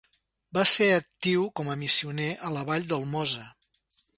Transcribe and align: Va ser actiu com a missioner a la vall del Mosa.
Va 0.57 0.63
ser 0.69 0.87
actiu 0.93 1.43
com 1.61 1.69
a 1.73 1.75
missioner 1.83 2.31
a 2.49 2.53
la 2.57 2.67
vall 2.71 2.89
del 2.95 3.07
Mosa. 3.13 3.45